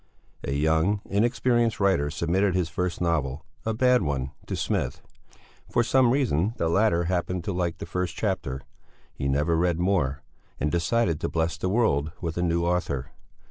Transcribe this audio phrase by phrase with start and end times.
[0.43, 4.99] A young, inexperienced writer submitted his first novel, a bad one, to Smith.
[5.69, 8.61] For some reason the latter happened to like the first chapter
[9.13, 10.23] he never read more
[10.59, 13.11] and decided to bless the world with a new author.